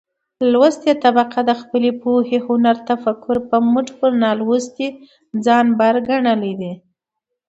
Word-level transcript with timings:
لوستې 0.51 0.91
طبقه 1.03 1.39
د 1.49 1.51
خپلې 1.61 1.91
پوهې، 2.01 2.37
هنر 2.47 2.75
،تفکر 2.89 3.37
په 3.49 3.57
مټ 3.71 3.87
پر 3.99 4.11
نالوستې 4.23 4.87
ځان 5.45 5.65
بر 5.79 5.95
ګنلى 6.07 6.53
دى. 6.59 6.73